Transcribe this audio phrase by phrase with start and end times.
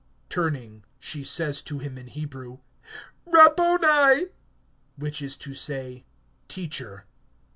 [0.29, 2.57] Turning, she says to him in Hebrew:
[3.27, 4.29] Rabboni!
[4.95, 6.05] (which is to say,
[6.47, 7.05] Teacher!)